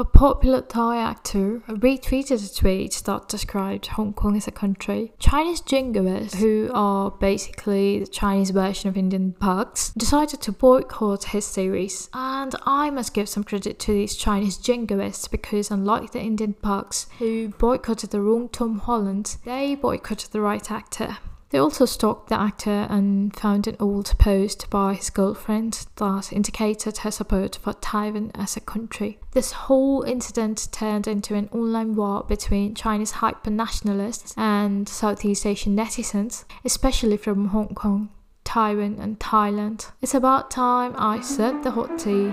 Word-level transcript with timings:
A 0.00 0.04
popular 0.04 0.62
Thai 0.62 0.96
actor 0.96 1.62
retweeted 1.68 2.42
a 2.42 2.58
tweet 2.58 3.02
that 3.04 3.28
described 3.28 3.88
Hong 3.88 4.14
Kong 4.14 4.34
as 4.34 4.48
a 4.48 4.50
country. 4.50 5.12
Chinese 5.18 5.60
jingoists, 5.60 6.36
who 6.36 6.70
are 6.72 7.10
basically 7.10 7.98
the 7.98 8.06
Chinese 8.06 8.48
version 8.48 8.88
of 8.88 8.96
Indian 8.96 9.34
pugs, 9.34 9.92
decided 9.98 10.40
to 10.40 10.52
boycott 10.52 11.24
his 11.24 11.44
series. 11.44 12.08
And 12.14 12.54
I 12.64 12.88
must 12.88 13.12
give 13.12 13.28
some 13.28 13.44
credit 13.44 13.78
to 13.80 13.92
these 13.92 14.16
Chinese 14.16 14.56
jingoists 14.56 15.30
because, 15.30 15.70
unlike 15.70 16.12
the 16.12 16.20
Indian 16.22 16.54
pugs 16.54 17.06
who 17.18 17.50
boycotted 17.58 18.08
the 18.08 18.22
wrong 18.22 18.48
Tom 18.48 18.78
Holland, 18.78 19.36
they 19.44 19.74
boycotted 19.74 20.32
the 20.32 20.40
right 20.40 20.70
actor. 20.70 21.18
They 21.50 21.58
also 21.58 21.84
stalked 21.84 22.28
the 22.28 22.40
actor 22.40 22.86
and 22.88 23.34
found 23.34 23.66
an 23.66 23.76
old 23.80 24.16
post 24.18 24.70
by 24.70 24.94
his 24.94 25.10
girlfriend 25.10 25.86
that 25.96 26.32
indicated 26.32 26.98
her 26.98 27.10
support 27.10 27.58
for 27.60 27.72
Taiwan 27.72 28.30
as 28.36 28.56
a 28.56 28.60
country. 28.60 29.18
This 29.32 29.52
whole 29.52 30.02
incident 30.02 30.68
turned 30.70 31.08
into 31.08 31.34
an 31.34 31.48
online 31.52 31.96
war 31.96 32.24
between 32.28 32.76
Chinese 32.76 33.10
hyper 33.10 33.50
nationalists 33.50 34.32
and 34.36 34.88
Southeast 34.88 35.44
Asian 35.44 35.76
netizens, 35.76 36.44
especially 36.64 37.16
from 37.16 37.48
Hong 37.48 37.74
Kong, 37.74 38.10
Taiwan, 38.44 38.98
and 39.00 39.18
Thailand. 39.18 39.90
It's 40.00 40.14
about 40.14 40.52
time 40.52 40.94
I 40.96 41.20
served 41.20 41.64
the 41.64 41.72
hot 41.72 41.98
tea, 41.98 42.32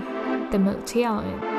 the 0.52 0.60
milk 0.60 0.86
tea 0.86 1.04
island. 1.04 1.57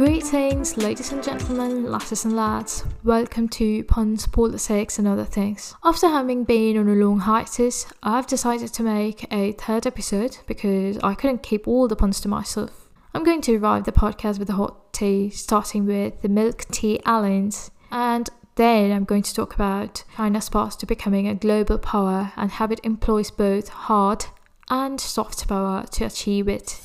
Greetings, 0.00 0.78
ladies 0.78 1.12
and 1.12 1.22
gentlemen, 1.22 1.84
lasses 1.84 2.24
and 2.24 2.34
lads. 2.34 2.84
Welcome 3.04 3.50
to 3.50 3.84
Puns, 3.84 4.26
Politics, 4.26 4.98
and 4.98 5.06
Other 5.06 5.26
Things. 5.26 5.74
After 5.84 6.08
having 6.08 6.44
been 6.44 6.78
on 6.78 6.88
a 6.88 6.94
long 6.94 7.18
hiatus, 7.18 7.84
I've 8.02 8.26
decided 8.26 8.72
to 8.72 8.82
make 8.82 9.30
a 9.30 9.52
third 9.52 9.86
episode 9.86 10.38
because 10.46 10.96
I 11.02 11.12
couldn't 11.12 11.42
keep 11.42 11.68
all 11.68 11.86
the 11.86 11.96
puns 11.96 12.18
to 12.22 12.28
myself. 12.28 12.88
I'm 13.12 13.24
going 13.24 13.42
to 13.42 13.52
revive 13.52 13.84
the 13.84 13.92
podcast 13.92 14.38
with 14.38 14.48
a 14.48 14.54
hot 14.54 14.94
tea, 14.94 15.28
starting 15.28 15.84
with 15.84 16.22
the 16.22 16.30
milk 16.30 16.64
tea 16.70 16.98
Alliance, 17.04 17.70
and 17.92 18.30
then 18.54 18.92
I'm 18.92 19.04
going 19.04 19.24
to 19.24 19.34
talk 19.34 19.54
about 19.54 20.04
China's 20.16 20.48
path 20.48 20.78
to 20.78 20.86
becoming 20.86 21.28
a 21.28 21.34
global 21.34 21.76
power 21.76 22.32
and 22.36 22.52
how 22.52 22.68
it 22.68 22.80
employs 22.84 23.30
both 23.30 23.68
hard 23.68 24.24
and 24.70 24.98
soft 24.98 25.46
power 25.46 25.84
to 25.90 26.06
achieve 26.06 26.48
it. 26.48 26.80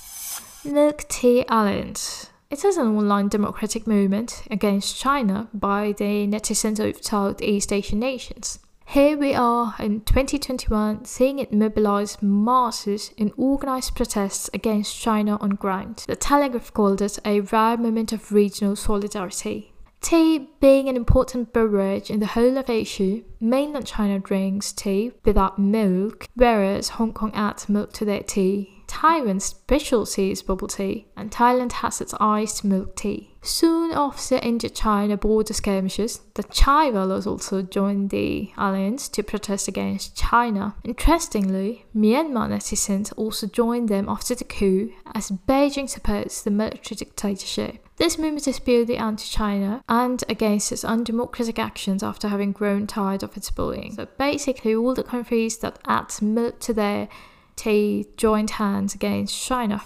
Milk 0.65 1.07
tea 1.07 1.45
Alliance. 1.47 2.29
It 2.55 2.63
is 2.63 2.77
an 2.77 2.95
online 2.95 3.27
democratic 3.27 3.85
movement 3.85 4.43
against 4.49 4.97
China 4.97 5.49
by 5.53 5.91
the 5.91 6.25
netizens 6.25 6.79
of 6.79 7.03
Southeast 7.03 7.73
Asian 7.73 7.99
nations. 7.99 8.59
Here 8.85 9.17
we 9.17 9.33
are 9.33 9.75
in 9.77 9.99
2021 10.05 11.03
seeing 11.03 11.39
it 11.39 11.51
mobilize 11.51 12.17
masses 12.21 13.11
in 13.17 13.33
organized 13.35 13.95
protests 13.95 14.49
against 14.53 14.97
China 14.97 15.35
on 15.41 15.49
ground. 15.55 16.05
The 16.07 16.15
Telegraph 16.15 16.73
called 16.73 17.01
it 17.01 17.19
a 17.25 17.41
rare 17.41 17.75
moment 17.75 18.13
of 18.13 18.31
regional 18.31 18.77
solidarity. 18.77 19.73
Tea 19.99 20.47
being 20.61 20.87
an 20.87 20.95
important 20.95 21.51
beverage 21.51 22.09
in 22.09 22.21
the 22.21 22.27
whole 22.27 22.57
of 22.57 22.69
Asia, 22.69 23.21
mainland 23.39 23.87
China 23.87 24.19
drinks 24.19 24.71
tea 24.71 25.11
without 25.23 25.59
milk, 25.59 26.27
whereas 26.35 26.89
Hong 26.89 27.13
Kong 27.13 27.31
adds 27.33 27.69
milk 27.69 27.93
to 27.93 28.05
their 28.05 28.23
tea. 28.23 28.71
Taiwan's 28.87 29.43
specialty 29.43 30.31
is 30.31 30.43
bubble 30.43 30.67
tea, 30.67 31.07
and 31.17 31.31
Thailand 31.31 31.71
has 31.73 32.01
its 32.01 32.13
iced 32.19 32.63
milk 32.63 32.95
tea. 32.95 33.31
Soon 33.41 33.91
after 33.91 34.37
India-China 34.37 35.17
border 35.17 35.53
skirmishes, 35.53 36.21
the 36.35 36.43
Chai 36.43 36.91
Fellows 36.91 37.27
also 37.27 37.61
joined 37.61 38.09
the 38.09 38.51
alliance 38.57 39.09
to 39.09 39.23
protest 39.23 39.67
against 39.67 40.15
China. 40.15 40.75
Interestingly, 40.83 41.85
Myanmar 41.95 42.49
netizens 42.49 43.11
also 43.17 43.47
joined 43.47 43.89
them 43.89 44.07
after 44.07 44.35
the 44.35 44.43
coup, 44.43 44.91
as 45.13 45.31
Beijing 45.31 45.89
supports 45.89 46.41
the 46.41 46.51
military 46.51 46.95
dictatorship. 46.95 47.85
This 47.97 48.17
movement 48.17 48.47
is 48.47 48.59
purely 48.59 48.97
anti-China 48.97 49.81
and 49.87 50.21
against 50.27 50.73
its 50.73 50.83
undemocratic 50.83 51.57
actions 51.57 52.03
after 52.03 52.27
having 52.27 52.51
grown 52.51 52.87
tired 52.87 53.23
of 53.25 53.35
its 53.35 53.51
bullying. 53.51 53.93
So 53.95 54.07
basically 54.17 54.73
all 54.73 54.93
the 54.93 55.03
countries 55.03 55.57
that 55.57 55.79
add 55.85 56.13
milk 56.21 56.59
to 56.61 56.73
their 56.73 57.09
tea 57.55 58.07
joined 58.15 58.51
hands 58.51 58.95
against 58.95 59.37
China. 59.37 59.81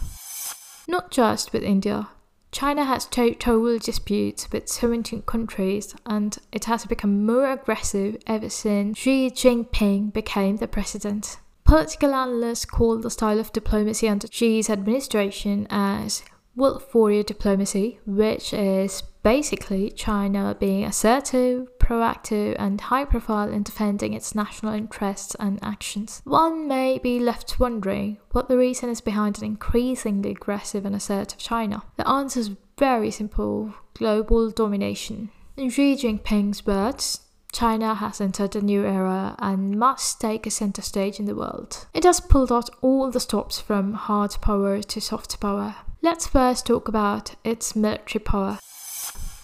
Not 0.87 1.11
just 1.11 1.53
with 1.53 1.63
India, 1.63 2.09
China 2.51 2.83
has 2.83 3.05
territorial 3.05 3.77
disputes 3.77 4.51
with 4.51 4.67
17 4.67 5.21
countries 5.23 5.95
and 6.05 6.37
it 6.51 6.65
has 6.65 6.85
become 6.85 7.25
more 7.25 7.51
aggressive 7.51 8.17
ever 8.25 8.49
since 8.49 8.97
Xi 8.97 9.29
Jinping 9.29 10.11
became 10.11 10.57
the 10.57 10.67
president. 10.67 11.37
Political 11.63 12.15
analysts 12.15 12.65
call 12.65 12.97
the 12.97 13.11
style 13.11 13.39
of 13.39 13.53
diplomacy 13.53 14.09
under 14.09 14.25
Xi's 14.25 14.69
administration 14.69 15.67
as 15.69 16.23
wolf 16.59 16.93
warrior 16.93 17.23
diplomacy, 17.23 17.99
which 18.05 18.53
is 18.53 19.01
basically 19.23 19.89
China 19.89 20.55
being 20.59 20.83
assertive, 20.83 21.67
proactive, 21.79 22.55
and 22.59 22.79
high 22.81 23.05
profile 23.05 23.49
in 23.51 23.63
defending 23.63 24.13
its 24.13 24.35
national 24.35 24.73
interests 24.73 25.35
and 25.39 25.57
actions. 25.63 26.21
One 26.25 26.67
may 26.67 26.99
be 26.99 27.19
left 27.19 27.59
wondering 27.59 28.17
what 28.31 28.47
the 28.47 28.57
reason 28.57 28.89
is 28.89 29.01
behind 29.01 29.37
an 29.39 29.45
increasingly 29.45 30.31
aggressive 30.31 30.85
and 30.85 30.95
assertive 30.95 31.39
China. 31.39 31.83
The 31.97 32.07
answer 32.07 32.41
is 32.41 32.51
very 32.77 33.11
simple 33.11 33.73
global 33.93 34.51
domination. 34.51 35.31
In 35.57 35.69
Xi 35.69 35.95
Jinping's 35.95 36.65
words, 36.65 37.21
China 37.51 37.95
has 37.95 38.21
entered 38.21 38.55
a 38.55 38.61
new 38.61 38.85
era 38.85 39.35
and 39.39 39.79
must 39.79 40.21
take 40.21 40.45
a 40.45 40.51
center 40.51 40.81
stage 40.81 41.19
in 41.19 41.25
the 41.25 41.35
world. 41.35 41.87
It 41.93 42.03
has 42.03 42.19
pulled 42.19 42.51
out 42.51 42.69
all 42.81 43.09
the 43.09 43.19
stops 43.19 43.59
from 43.59 43.93
hard 43.93 44.37
power 44.39 44.81
to 44.81 45.01
soft 45.01 45.39
power. 45.39 45.75
Let's 46.01 46.27
first 46.27 46.65
talk 46.65 46.87
about 46.87 47.35
its 47.43 47.75
military 47.75 48.23
power. 48.23 48.59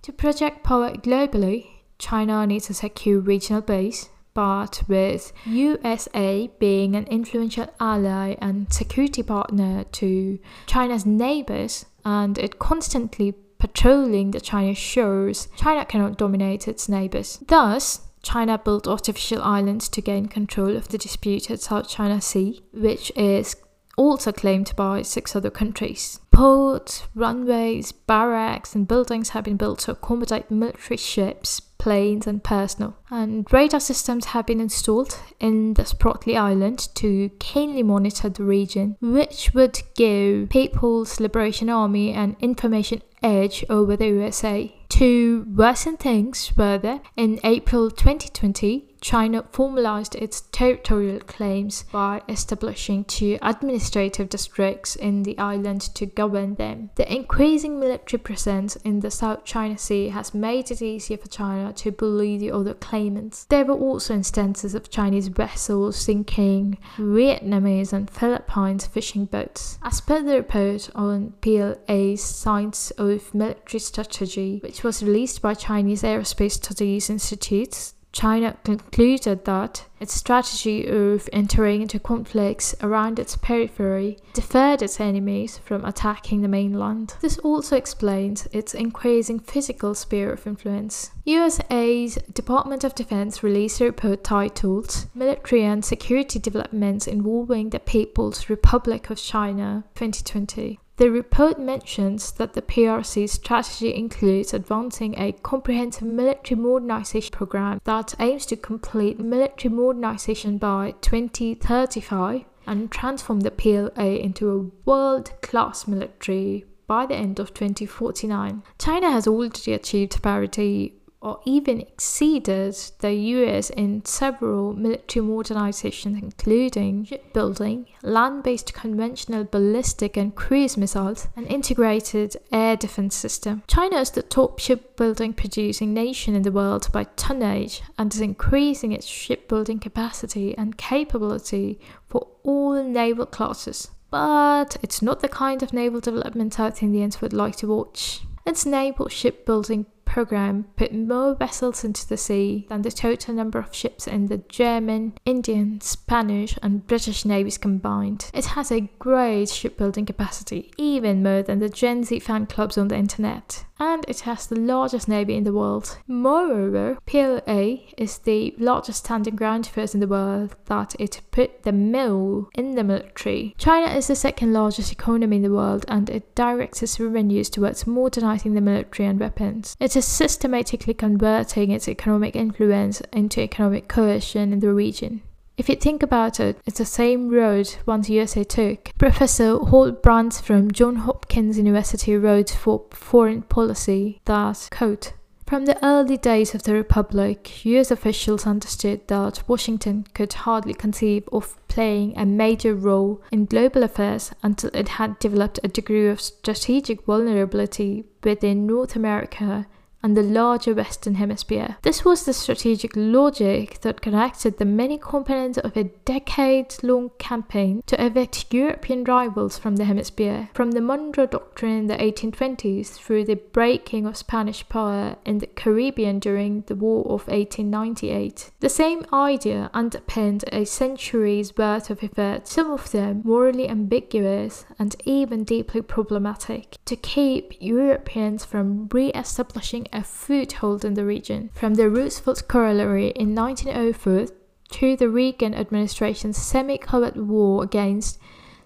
To 0.04 0.14
project 0.14 0.64
power 0.64 0.92
globally, 0.92 1.68
China 2.00 2.48
needs 2.48 2.70
a 2.70 2.74
secure 2.74 3.20
regional 3.20 3.62
base, 3.62 4.08
but 4.34 4.82
with 4.88 5.34
USA 5.46 6.50
being 6.58 6.96
an 6.96 7.08
influential 7.08 7.68
ally 7.82 8.36
and 8.40 8.72
security 8.72 9.22
partner 9.22 9.84
to 9.84 10.40
China's 10.66 11.06
neighbors 11.06 11.88
and 12.06 12.38
it 12.38 12.58
constantly 12.58 13.34
patrolling 13.58 14.32
the 14.32 14.40
Chinese 14.40 14.78
shores, 14.78 15.50
China 15.58 15.84
cannot 15.84 16.18
dominate 16.18 16.70
its 16.70 16.88
neighbors. 16.88 17.40
Thus, 17.46 18.00
China 18.24 18.58
built 18.58 18.88
artificial 18.88 19.42
islands 19.42 19.90
to 19.90 20.02
gain 20.02 20.28
control 20.28 20.78
of 20.78 20.88
the 20.88 20.98
disputed 20.98 21.60
South 21.60 21.90
China 21.90 22.22
Sea, 22.22 22.64
which 22.72 23.12
is 23.14 23.58
also 23.98 24.32
claimed 24.32 24.74
by 24.76 25.02
six 25.02 25.36
other 25.36 25.50
countries. 25.50 26.20
Ports, 26.36 27.08
runways, 27.16 27.94
barracks, 27.94 28.76
and 28.76 28.86
buildings 28.86 29.30
have 29.30 29.46
been 29.46 29.56
built 29.56 29.80
to 29.80 29.92
accommodate 29.92 30.52
military 30.52 30.98
ships, 30.98 31.62
planes, 31.62 32.28
and 32.28 32.44
personnel. 32.44 32.98
And 33.10 33.48
radar 33.54 33.80
systems 33.80 34.26
have 34.26 34.46
been 34.46 34.60
installed 34.60 35.18
in 35.40 35.76
the 35.76 35.84
Spratly 35.84 36.36
Island 36.36 36.90
to 36.96 37.30
keenly 37.40 37.84
monitor 37.84 38.28
the 38.28 38.44
region, 38.44 38.98
which 39.00 39.54
would 39.54 39.82
give 39.96 40.50
People's 40.50 41.22
Liberation 41.22 41.70
Army 41.70 42.12
an 42.12 42.36
information 42.42 43.02
edge 43.24 43.64
over 43.70 43.96
the 43.96 44.08
USA. 44.08 44.76
To 44.90 45.46
worsen 45.56 45.96
things 45.96 46.48
further, 46.48 47.00
in 47.16 47.40
April 47.46 47.90
2020, 47.90 48.95
China 49.06 49.46
formalized 49.52 50.16
its 50.16 50.42
territorial 50.52 51.20
claims 51.20 51.84
by 51.92 52.24
establishing 52.28 53.04
two 53.04 53.38
administrative 53.44 54.30
districts 54.30 54.96
in 54.96 55.22
the 55.22 55.38
island 55.38 55.82
to 55.82 56.08
govern 56.08 56.56
them. 56.56 56.90
The 56.96 57.14
increasing 57.14 57.80
military 57.80 58.20
presence 58.20 58.78
in 58.78 59.02
the 59.02 59.12
South 59.12 59.46
China 59.46 59.78
Sea 59.78 60.08
has 60.08 60.34
made 60.34 60.72
it 60.72 60.82
easier 60.82 61.18
for 61.18 61.28
China 61.28 61.72
to 61.74 61.92
bully 61.92 62.40
the 62.40 62.50
other 62.50 62.74
claimants. 62.74 63.46
There 63.46 63.64
were 63.66 63.76
also 63.76 64.16
instances 64.16 64.74
of 64.74 64.90
Chinese 64.90 65.28
vessels 65.28 65.98
sinking 65.98 66.80
Vietnamese 66.98 67.94
and 67.94 68.10
Philippines 68.10 68.88
fishing 68.88 69.26
boats. 69.26 69.78
As 69.84 70.02
per 70.02 70.24
the 70.24 70.38
report 70.38 70.90
on 70.96 71.36
PLA's 71.42 72.24
Science 72.24 72.90
of 72.98 73.36
Military 73.36 73.80
Strategy, 73.82 74.62
which 74.64 74.84
was 74.84 75.04
released 75.04 75.44
by 75.44 75.54
Chinese 75.54 76.02
Aerospace 76.02 76.54
Studies 76.54 77.12
Institute, 77.12 77.94
China 78.16 78.56
concluded 78.64 79.44
that 79.44 79.86
its 80.00 80.14
strategy 80.14 80.88
of 80.88 81.28
entering 81.34 81.82
into 81.82 82.00
conflicts 82.00 82.74
around 82.82 83.20
its 83.20 83.36
periphery 83.36 84.18
deferred 84.34 84.82
its 84.82 85.02
enemies 85.02 85.58
from 85.58 85.84
attacking 85.84 86.42
the 86.42 86.48
mainland. 86.48 87.16
This 87.20 87.38
also 87.40 87.76
explains 87.76 88.48
its 88.54 88.74
increasing 88.74 89.40
physical 89.40 89.94
sphere 89.94 90.32
of 90.32 90.48
influence. 90.48 91.12
USA's 91.26 92.18
Department 92.32 92.86
of 92.86 92.96
Defense 92.96 93.44
released 93.44 93.82
a 93.82 93.86
report 93.86 94.24
titled 94.24 95.08
Military 95.14 95.66
and 95.66 95.84
Security 95.84 96.40
Developments 96.40 97.08
Involving 97.08 97.72
the 97.72 97.80
People's 97.80 98.50
Republic 98.50 99.10
of 99.10 99.18
China 99.18 99.84
2020. 99.96 100.80
The 100.98 101.12
report 101.12 101.60
mentions 101.60 102.32
that 102.34 102.54
the 102.54 102.62
PRC's 102.62 103.34
strategy 103.34 103.94
includes 103.94 104.54
advancing 104.54 105.14
a 105.18 105.34
comprehensive 105.34 106.08
military 106.08 106.60
modernization 106.60 107.32
program 107.32 107.82
that 107.84 108.16
aims 108.18 108.46
to 108.46 108.56
complete 108.56 109.20
military 109.20 109.74
modernization 109.74 110.58
by 110.58 110.94
2035 111.02 112.46
and 112.66 112.90
transform 112.90 113.42
the 113.42 113.52
PLA 113.52 114.16
into 114.16 114.50
a 114.50 114.90
world 114.90 115.34
class 115.42 115.86
military 115.86 116.64
by 116.88 117.06
the 117.06 117.16
end 117.16 117.40
of 117.40 117.54
2049. 117.54 118.64
China 118.80 119.12
has 119.12 119.28
already 119.28 119.74
achieved 119.74 120.24
parity 120.24 120.96
or 121.22 121.40
even 121.46 121.82
exceeded 121.82 122.76
the 123.00 123.14
US 123.14 123.70
in 123.72 124.06
several 124.06 124.74
military 124.74 125.26
modernizations, 125.26 126.22
including 126.22 127.06
shipbuilding, 127.06 127.88
land 128.04 128.44
based 128.44 128.74
conventional 128.74 129.44
ballistic 129.44 130.18
and 130.18 130.36
cruise 130.36 130.78
missiles, 130.78 131.28
and 131.36 131.48
integrated 131.48 132.36
air 132.52 132.76
defense 132.76 133.16
system. 133.16 133.64
China 133.68 133.98
is 133.98 134.12
the 134.12 134.22
top 134.22 134.60
shipbuilding 134.60 135.34
producing 135.34 135.94
nation 135.94 136.36
in 136.36 136.44
the 136.44 136.52
world 136.52 136.92
by 136.92 137.06
tonnage 137.16 137.82
and 137.98 138.14
is 138.14 138.22
increasing 138.22 138.92
its 138.92 139.08
shipbuilding 139.08 139.80
capacity 139.80 140.56
and 140.58 140.78
capability 140.78 141.80
for 142.08 142.28
all 142.44 142.84
naval 142.84 143.26
classes. 143.26 143.90
But 144.12 144.78
it's 144.82 145.02
not 145.02 145.20
the 145.20 145.28
kind 145.28 145.64
of 145.64 145.74
naval 145.74 146.00
development 146.00 146.54
South 146.54 146.82
Indians 146.82 147.20
would 147.20 147.34
like 147.34 147.56
to 147.58 147.68
watch. 147.68 148.22
Its 148.46 148.66
naval 148.66 149.10
shipbuilding 149.10 149.88
program 150.16 150.64
put 150.78 150.94
more 150.94 151.36
vessels 151.36 151.84
into 151.84 152.08
the 152.08 152.16
sea 152.16 152.66
than 152.70 152.82
the 152.84 152.90
total 152.90 153.34
number 153.34 153.60
of 153.60 153.76
ships 153.76 154.08
in 154.08 154.28
the 154.28 154.38
German, 154.48 155.12
Indian, 155.26 155.82
Spanish, 155.82 156.58
and 156.64 156.88
British 156.88 157.26
navies 157.26 157.58
combined. 157.58 158.32
It 158.34 158.46
has 158.46 158.72
a 158.72 158.88
great 158.98 159.50
shipbuilding 159.50 160.06
capacity, 160.06 160.72
even 160.78 161.22
more 161.22 161.42
than 161.42 161.60
the 161.60 161.68
Gen 161.68 162.06
Z 162.06 162.18
fan 162.20 162.46
clubs 162.46 162.78
on 162.78 162.88
the 162.88 162.96
internet 162.96 163.66
and 163.80 164.06
it 164.08 164.22
has 164.22 164.48
the 164.48 164.60
largest 164.60 165.08
navy 165.08 165.36
in 165.36 165.44
the 165.44 165.54
world. 165.54 165.98
Moreover, 166.08 166.98
PLA 167.06 167.78
is 167.98 168.20
the 168.20 168.56
largest 168.58 169.06
standing 169.06 169.36
ground 169.36 169.68
force 169.68 169.94
in 169.94 170.00
the 170.00 170.08
world 170.08 170.56
that 170.66 170.96
it 171.00 171.22
put 171.32 171.64
the 171.64 171.72
mill 171.72 172.50
in 172.56 172.76
the 172.76 172.84
military. 172.84 173.56
China 173.58 173.94
is 173.94 174.08
the 174.08 174.16
second 174.16 174.54
largest 174.54 174.92
economy 174.92 175.38
in 175.38 175.44
the 175.44 175.52
world 175.52 175.86
and 175.88 176.10
it 176.10 176.36
directs 176.36 176.82
its 176.82 177.00
revenues 177.00 177.50
towards 177.50 177.86
modernizing 177.86 178.54
the 178.54 178.62
military 178.62 179.08
and 179.08 179.20
weapons. 179.20 179.76
It 179.80 179.96
is 179.96 180.06
systematically 180.06 180.94
converting 180.94 181.72
its 181.72 181.88
economic 181.88 182.36
influence 182.36 183.02
into 183.12 183.42
economic 183.42 183.88
coercion 183.88 184.54
in 184.54 184.60
the 184.60 184.74
region. 184.74 185.22
If 185.58 185.70
you 185.70 185.76
think 185.76 186.04
about 186.04 186.42
it, 186.42 186.58
it's 186.66 186.80
the 186.80 186.86
same 186.86 187.30
road 187.30 187.78
once 187.86 188.10
USA 188.10 188.44
took. 188.44 188.92
Professor 188.98 189.58
Hal 189.64 189.94
Brands 189.94 190.42
from 190.42 190.72
Johns 190.72 191.06
Hopkins 191.06 191.58
University 191.58 192.18
wrote 192.18 192.50
for 192.50 192.84
Foreign 192.92 193.42
Policy 193.42 194.20
that, 194.26 194.68
quote, 194.70 195.14
from 195.48 195.66
the 195.66 195.78
early 195.86 196.18
days 196.18 196.56
of 196.56 196.64
the 196.64 196.74
Republic, 196.74 197.64
US 197.66 197.92
officials 197.92 198.48
understood 198.48 199.08
that 199.08 199.48
Washington 199.48 200.06
could 200.14 200.34
hardly 200.34 200.74
conceive 200.74 201.30
of 201.32 201.56
playing 201.68 202.18
a 202.18 202.26
major 202.26 202.74
role 202.74 203.22
in 203.32 203.46
global 203.46 203.84
affairs 203.84 204.32
until 204.42 204.72
it 204.74 204.90
had 204.90 205.20
developed 205.20 205.60
a 205.64 205.68
degree 205.68 206.08
of 206.08 206.20
strategic 206.20 207.06
vulnerability 207.06 208.06
within 208.24 208.66
North 208.66 208.96
America 208.96 209.68
and 210.06 210.16
the 210.16 210.22
larger 210.22 210.72
Western 210.76 211.16
Hemisphere. 211.16 211.78
This 211.82 212.06
was 212.06 212.26
the 212.26 212.34
strategic 212.34 212.92
logic 212.96 213.82
that 213.82 214.02
connected 214.02 214.60
the 214.60 214.64
many 214.64 215.00
components 215.00 215.58
of 215.58 215.76
a 215.76 215.86
decades 216.06 216.84
long 216.84 217.10
campaign 217.18 217.82
to 217.88 218.06
evict 218.06 218.54
European 218.54 219.04
rivals 219.04 219.58
from 219.58 219.78
the 219.78 219.86
hemisphere. 219.86 220.50
From 220.54 220.72
the 220.72 220.82
Monroe 220.82 221.26
Doctrine 221.26 221.80
in 221.80 221.88
the 221.88 221.98
1820s 221.98 222.90
through 222.90 223.26
the 223.26 223.34
breaking 223.34 224.06
of 224.06 224.16
Spanish 224.16 224.70
power 224.70 225.16
in 225.26 225.40
the 225.40 225.48
Caribbean 225.48 226.20
during 226.20 226.62
the 226.68 226.76
War 226.76 227.02
of 227.06 227.28
1898. 227.28 228.52
The 228.60 228.70
same 228.70 229.08
idea 229.12 229.72
underpinned 229.74 230.46
a 230.52 230.66
century's 230.66 231.58
worth 231.58 231.90
of 231.90 232.04
efforts, 232.04 232.54
some 232.54 232.70
of 232.70 232.92
them 232.92 233.24
morally 233.26 233.68
ambiguous 233.68 234.68
and 234.78 234.96
even 235.04 235.44
deeply 235.44 235.82
problematic, 235.82 236.78
to 236.86 236.96
keep 236.96 237.56
Europeans 237.60 238.46
from 238.46 238.88
re 238.92 239.08
establishing 239.14 239.88
a 239.96 240.04
foothold 240.04 240.84
in 240.84 240.94
the 240.94 241.06
region, 241.06 241.50
from 241.54 241.76
the 241.76 241.90
Roosevelt 241.90 242.44
corollary 242.48 243.10
in 243.10 243.34
1904 243.34 244.28
to 244.72 244.96
the 244.96 245.10
Reagan 245.10 245.54
administration's 245.54 246.38
semi 246.38 246.78
covert 246.78 247.16
war 247.16 247.64
against 247.64 248.20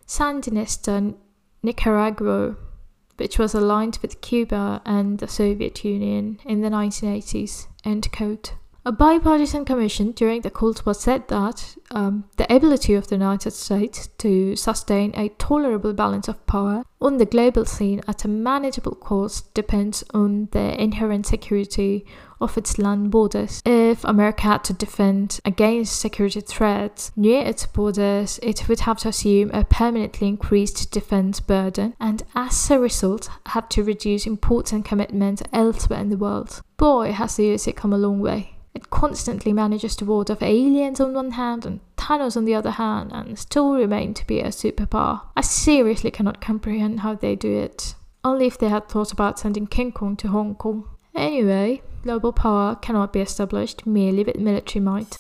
Sandinista 0.08 1.14
Nicaragua, 1.62 2.56
which 3.18 3.38
was 3.38 3.54
aligned 3.54 4.00
with 4.02 4.22
Cuba 4.22 4.82
and 4.86 5.20
the 5.20 5.28
Soviet 5.28 5.84
Union 5.86 6.40
in 6.46 6.62
the 6.62 6.70
1980s. 6.70 7.68
End 7.86 8.12
quote. 8.12 8.54
A 8.86 8.94
bipartisan 8.94 9.66
commission 9.66 10.14
during 10.14 10.42
the 10.42 10.50
Cold 10.50 10.86
War 10.86 10.94
said 10.94 11.28
that 11.28 11.76
um, 11.92 12.24
the 12.38 12.52
ability 12.52 12.94
of 12.94 13.08
the 13.08 13.16
United 13.16 13.52
States 13.52 14.08
to 14.20 14.56
sustain 14.56 15.14
a 15.16 15.30
tolerable 15.38 15.92
balance 15.92 16.30
of 16.30 16.46
power 16.48 16.86
on 17.02 17.18
the 17.18 17.26
global 17.26 17.66
scene 17.66 18.02
at 18.08 18.24
a 18.24 18.30
manageable 18.30 18.96
cost 18.96 19.54
depends 19.54 20.06
on 20.14 20.48
the 20.52 20.82
inherent 20.82 21.26
security 21.26 22.06
of 22.40 22.58
its 22.58 22.78
land 22.78 23.12
borders. 23.12 23.62
If 23.66 24.06
America 24.06 24.44
had 24.44 24.64
to 24.66 24.74
defend 24.74 25.42
against 25.44 26.00
security 26.00 26.40
threats 26.40 27.12
near 27.18 27.46
its 27.46 27.66
borders, 27.66 28.40
it 28.42 28.70
would 28.70 28.80
have 28.82 29.00
to 29.00 29.10
assume 29.10 29.52
a 29.52 29.66
permanently 29.66 30.30
increased 30.30 30.90
defense 30.92 31.42
burden 31.42 31.96
and, 32.00 32.24
as 32.34 32.72
a 32.72 32.80
result, 32.80 33.30
have 33.48 33.68
to 33.70 33.84
reduce 33.84 34.26
important 34.26 34.86
commitments 34.86 35.44
elsewhere 35.52 36.00
in 36.00 36.10
the 36.10 36.18
world. 36.18 36.62
Boy, 36.78 37.12
has 37.12 37.36
the 37.36 37.48
USA 37.48 37.74
come 37.74 37.92
a 37.92 37.98
long 37.98 38.22
way. 38.22 38.56
It 38.80 38.90
constantly 38.92 39.52
manages 39.52 39.94
to 39.98 40.06
ward 40.06 40.32
off 40.32 40.42
aliens 40.42 41.02
on 41.02 41.14
one 41.14 41.32
hand 41.32 41.66
and 41.66 41.82
Thanos 41.98 42.38
on 42.38 42.46
the 42.46 42.56
other 42.56 42.72
hand 42.72 43.12
and 43.12 43.38
still 43.38 43.74
remain 43.74 44.14
to 44.14 44.26
be 44.26 44.40
a 44.40 44.46
superpower. 44.48 45.20
I 45.36 45.42
seriously 45.42 46.12
cannot 46.12 46.40
comprehend 46.40 47.02
how 47.02 47.16
they 47.16 47.36
do 47.36 47.52
it. 47.52 47.96
Only 48.24 48.48
if 48.48 48.58
they 48.58 48.70
had 48.70 48.88
thought 48.88 49.12
about 49.12 49.38
sending 49.38 49.68
King 49.68 49.92
Kong 49.92 50.16
to 50.16 50.30
Hong 50.30 50.56
Kong. 50.56 50.88
Anyway, 51.14 51.82
global 52.04 52.32
power 52.32 52.76
cannot 52.76 53.12
be 53.12 53.20
established 53.20 53.86
merely 53.86 54.24
with 54.24 54.38
military 54.38 54.82
might. 54.82 55.18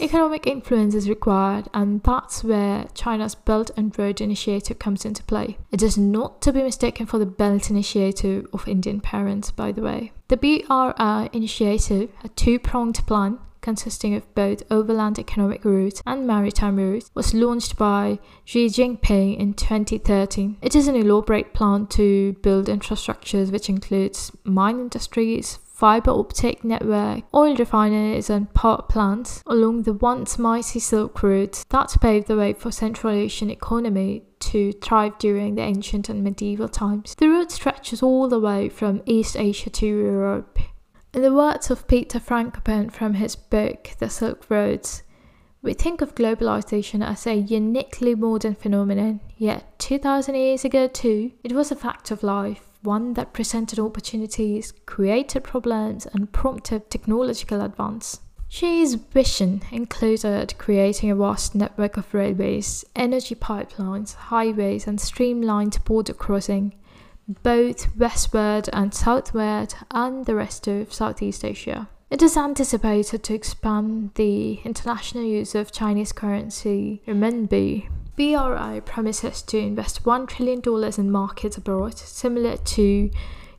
Economic 0.00 0.46
influence 0.46 0.94
is 0.94 1.08
required, 1.08 1.68
and 1.74 2.02
that's 2.02 2.42
where 2.42 2.86
China's 2.94 3.34
Belt 3.34 3.70
and 3.76 3.96
Road 3.98 4.20
Initiative 4.20 4.78
comes 4.78 5.04
into 5.04 5.22
play. 5.22 5.58
It 5.70 5.82
is 5.82 5.98
not 5.98 6.40
to 6.42 6.52
be 6.52 6.62
mistaken 6.62 7.06
for 7.06 7.18
the 7.18 7.26
Belt 7.26 7.70
Initiative 7.70 8.46
of 8.52 8.66
Indian 8.66 9.00
parents, 9.00 9.50
by 9.50 9.70
the 9.70 9.82
way. 9.82 10.12
The 10.28 10.36
BRI 10.36 11.28
Initiative, 11.32 12.10
a 12.24 12.28
two 12.30 12.58
pronged 12.58 13.06
plan 13.06 13.38
consisting 13.60 14.14
of 14.14 14.34
both 14.34 14.62
overland 14.70 15.18
economic 15.18 15.64
routes 15.64 16.02
and 16.04 16.26
maritime 16.26 16.76
routes, 16.76 17.10
was 17.14 17.32
launched 17.32 17.76
by 17.76 18.18
Xi 18.44 18.66
Jinping 18.66 19.38
in 19.38 19.54
2013. 19.54 20.58
It 20.60 20.74
is 20.74 20.88
an 20.88 20.96
elaborate 20.96 21.54
plan 21.54 21.86
to 21.88 22.34
build 22.42 22.66
infrastructures 22.66 23.52
which 23.52 23.68
includes 23.68 24.32
mine 24.44 24.80
industries, 24.80 25.60
fiber 25.82 26.12
optic 26.12 26.62
network, 26.62 27.24
oil 27.34 27.56
refineries, 27.56 28.30
and 28.30 28.54
power 28.54 28.80
plants 28.82 29.42
along 29.48 29.82
the 29.82 29.92
once 29.94 30.38
mighty 30.38 30.78
Silk 30.78 31.20
Road 31.24 31.58
that 31.70 31.96
paved 32.00 32.28
the 32.28 32.36
way 32.36 32.52
for 32.52 32.70
Central 32.70 33.12
Asian 33.12 33.50
economy 33.50 34.22
to 34.38 34.70
thrive 34.74 35.18
during 35.18 35.56
the 35.56 35.62
ancient 35.62 36.08
and 36.08 36.22
medieval 36.22 36.68
times. 36.68 37.16
The 37.16 37.26
route 37.26 37.50
stretches 37.50 38.00
all 38.00 38.28
the 38.28 38.38
way 38.38 38.68
from 38.68 39.02
East 39.06 39.34
Asia 39.36 39.70
to 39.70 39.86
Europe. 39.86 40.60
In 41.14 41.22
the 41.22 41.34
words 41.34 41.68
of 41.68 41.88
Peter 41.88 42.20
Frankopan 42.20 42.92
from 42.92 43.14
his 43.14 43.34
book 43.34 43.90
The 43.98 44.08
Silk 44.08 44.48
Roads, 44.48 45.02
we 45.62 45.72
think 45.72 46.00
of 46.00 46.16
globalization 46.16 47.06
as 47.06 47.26
a 47.26 47.34
uniquely 47.34 48.16
modern 48.16 48.54
phenomenon, 48.54 49.20
yet 49.38 49.78
2000 49.78 50.34
years 50.34 50.64
ago 50.64 50.88
too, 50.88 51.30
it 51.44 51.52
was 51.52 51.70
a 51.70 51.76
fact 51.76 52.10
of 52.10 52.22
life 52.22 52.68
one 52.82 53.14
that 53.14 53.32
presented 53.32 53.78
opportunities, 53.78 54.72
created 54.86 55.44
problems, 55.44 56.04
and 56.06 56.32
prompted 56.32 56.90
technological 56.90 57.60
advance. 57.60 58.18
Xi's 58.48 58.94
vision 58.94 59.62
included 59.70 60.58
creating 60.58 61.10
a 61.10 61.14
vast 61.14 61.54
network 61.54 61.96
of 61.96 62.12
railways, 62.12 62.84
energy 62.96 63.34
pipelines, 63.34 64.14
highways, 64.14 64.86
and 64.86 65.00
streamlined 65.00 65.78
border 65.84 66.12
crossing, 66.12 66.74
both 67.42 67.96
westward 67.96 68.68
and 68.72 68.92
southward, 68.92 69.74
and 69.92 70.26
the 70.26 70.34
rest 70.34 70.66
of 70.66 70.92
Southeast 70.92 71.44
Asia. 71.44 71.88
It 72.12 72.20
is 72.20 72.36
anticipated 72.36 73.22
to 73.22 73.32
expand 73.32 74.10
the 74.16 74.60
international 74.66 75.24
use 75.24 75.54
of 75.54 75.72
Chinese 75.72 76.12
currency, 76.12 77.00
renminbi, 77.08 77.88
BRI 78.16 78.80
promises 78.80 79.40
to 79.40 79.56
invest 79.56 80.04
$1 80.04 80.28
trillion 80.28 80.60
in 80.98 81.10
markets 81.10 81.56
abroad, 81.56 81.96
similar 81.96 82.58
to 82.58 83.10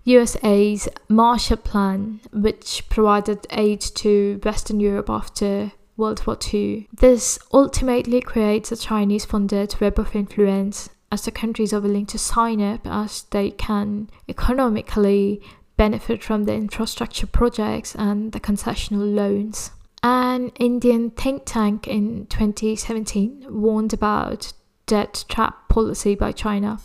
USA's 0.04 0.88
Marshall 1.10 1.58
Plan, 1.58 2.20
which 2.32 2.88
provided 2.90 3.48
aid 3.50 3.82
to 3.96 4.40
Western 4.44 4.80
Europe 4.80 5.10
after 5.10 5.72
World 5.98 6.24
War 6.28 6.38
II. 6.54 6.88
This 6.94 7.40
ultimately 7.52 8.22
creates 8.22 8.72
a 8.72 8.78
Chinese 8.78 9.26
funded 9.26 9.82
web 9.82 9.98
of 9.98 10.16
influence 10.16 10.90
as 11.12 11.26
the 11.26 11.32
countries 11.32 11.74
are 11.74 11.82
willing 11.82 12.06
to 12.06 12.20
sign 12.20 12.62
up 12.62 12.82
as 12.86 13.24
they 13.32 13.50
can 13.50 14.12
economically 14.30 15.42
benefit 15.78 16.24
from 16.24 16.44
the 16.44 16.54
infrastructure 16.54 17.28
projects 17.28 17.96
and 17.96 18.32
the 18.32 18.40
concessional 18.40 19.14
loans. 19.14 19.72
An 20.02 20.50
Indian 20.60 21.12
think 21.12 21.44
tank 21.46 21.88
in 21.88 22.26
2017 22.28 23.46
warned 23.50 23.94
about 23.94 24.54
debt 24.86 25.26
trap 25.30 25.70
policy 25.70 26.16
by 26.16 26.32
China. 26.32 26.80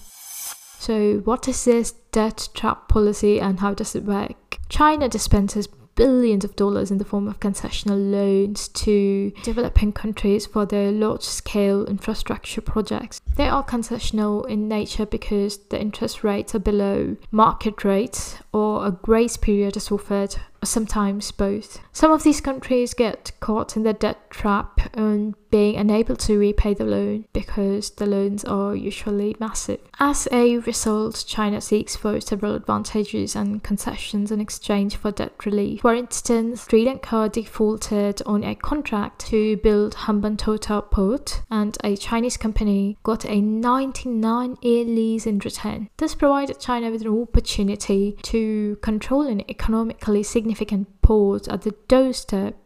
So, 0.78 1.18
what 1.24 1.48
is 1.48 1.64
this 1.64 1.90
debt 2.12 2.48
trap 2.54 2.88
policy 2.88 3.40
and 3.40 3.58
how 3.58 3.74
does 3.74 3.96
it 3.96 4.04
work? 4.04 4.58
China 4.68 5.08
dispenses 5.08 5.68
billions 5.98 6.44
of 6.44 6.54
dollars 6.54 6.92
in 6.92 6.98
the 6.98 7.04
form 7.04 7.26
of 7.26 7.40
concessional 7.40 7.98
loans 8.12 8.68
to 8.68 9.32
developing 9.42 9.92
countries 9.92 10.46
for 10.46 10.64
their 10.64 10.92
large 10.92 11.24
scale 11.24 11.84
infrastructure 11.86 12.60
projects. 12.60 13.20
They 13.34 13.48
are 13.48 13.64
concessional 13.64 14.48
in 14.48 14.68
nature 14.68 15.06
because 15.06 15.58
the 15.70 15.80
interest 15.80 16.22
rates 16.22 16.54
are 16.54 16.60
below 16.60 17.16
market 17.32 17.82
rates 17.82 18.38
or 18.52 18.86
a 18.86 18.92
grace 18.92 19.36
period 19.36 19.76
is 19.76 19.90
offered 19.90 20.36
sometimes 20.68 21.30
both. 21.32 21.80
Some 21.92 22.12
of 22.12 22.22
these 22.22 22.40
countries 22.40 22.94
get 22.94 23.32
caught 23.40 23.76
in 23.76 23.82
the 23.82 23.92
debt 23.92 24.30
trap 24.30 24.80
and 24.94 25.34
being 25.50 25.76
unable 25.76 26.14
to 26.14 26.38
repay 26.38 26.74
the 26.74 26.84
loan 26.84 27.24
because 27.32 27.90
the 27.90 28.06
loans 28.06 28.44
are 28.44 28.74
usually 28.74 29.34
massive. 29.40 29.80
As 29.98 30.28
a 30.30 30.58
result, 30.58 31.24
China 31.26 31.60
seeks 31.60 31.96
for 31.96 32.20
several 32.20 32.54
advantages 32.54 33.34
and 33.34 33.62
concessions 33.62 34.30
in 34.30 34.40
exchange 34.40 34.96
for 34.96 35.10
debt 35.10 35.46
relief. 35.46 35.80
For 35.80 35.94
instance, 35.94 36.66
Sri 36.68 36.84
Lanka 36.84 37.30
defaulted 37.32 38.20
on 38.26 38.44
a 38.44 38.54
contract 38.54 39.26
to 39.26 39.56
build 39.58 39.94
Hambantota 39.94 40.90
port 40.90 41.42
and 41.50 41.76
a 41.82 41.96
Chinese 41.96 42.36
company 42.36 42.98
got 43.02 43.24
a 43.24 43.40
99 43.40 44.58
year 44.60 44.84
lease 44.84 45.26
in 45.26 45.38
return. 45.38 45.88
This 45.96 46.14
provided 46.14 46.60
China 46.60 46.90
with 46.90 47.02
an 47.02 47.22
opportunity 47.22 48.16
to 48.22 48.76
control 48.82 49.26
an 49.26 49.42
economically 49.50 50.22
significant 50.22 50.57
significant 50.58 51.02
port 51.02 51.46
at 51.48 51.62
the 51.62 51.74
doorstep 51.86 52.56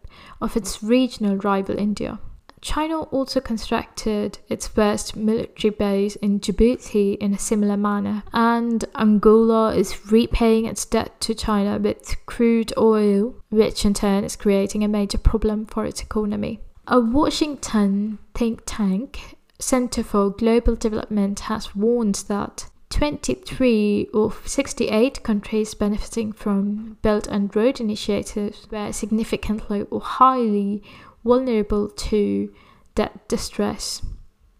of 0.41 0.57
its 0.57 0.83
regional 0.83 1.37
rival 1.37 1.79
India. 1.79 2.19
China 2.63 3.01
also 3.11 3.41
constructed 3.41 4.39
its 4.49 4.69
first 4.69 5.17
military 5.17 5.71
base 5.71 6.17
in 6.17 6.39
Djibouti 6.39 7.17
in 7.19 7.35
a 7.35 7.39
similar 7.39 7.77
manner, 7.77 8.23
and 8.33 8.85
Angola 8.95 9.75
is 9.75 10.13
repaying 10.13 10.67
its 10.67 10.87
debt 10.87 11.21
to 11.23 11.35
China 11.35 11.79
with 11.79 12.17
crude 12.25 12.73
oil, 12.79 13.35
which 13.51 13.85
in 13.85 13.95
turn 13.95 14.25
is 14.25 14.37
creating 14.37 14.85
a 14.85 14.89
major 14.89 15.19
problem 15.19 15.67
for 15.67 15.85
its 15.85 16.03
economy. 16.03 16.61
A 16.87 17.01
Washington 17.01 18.19
think 18.35 18.63
tank, 18.65 19.37
Center 19.59 20.05
for 20.05 20.31
Global 20.31 20.77
Development, 20.77 21.39
has 21.41 21.75
warned 21.75 22.25
that 22.29 22.71
23 22.93 24.11
of 24.13 24.43
68 24.47 25.23
countries 25.23 25.73
benefiting 25.73 26.31
from 26.31 26.99
Belt 27.01 27.27
and 27.27 27.55
Road 27.57 27.81
initiatives 27.81 28.67
were 28.71 28.93
significantly 28.93 29.87
or 29.91 30.01
highly 30.01 30.83
vulnerable 31.25 31.89
to 31.89 32.53
debt 32.95 33.27
distress, 33.29 34.03